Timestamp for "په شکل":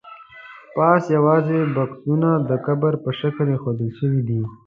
3.03-3.45